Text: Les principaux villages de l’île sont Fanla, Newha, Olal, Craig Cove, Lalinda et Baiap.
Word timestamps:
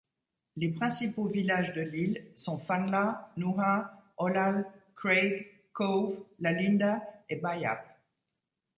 Les 0.55 0.69
principaux 0.69 1.27
villages 1.27 1.73
de 1.75 1.81
l’île 1.81 2.31
sont 2.35 2.57
Fanla, 2.57 3.31
Newha, 3.37 4.03
Olal, 4.17 4.65
Craig 4.95 5.47
Cove, 5.73 6.25
Lalinda 6.39 7.03
et 7.29 7.35
Baiap. 7.35 7.99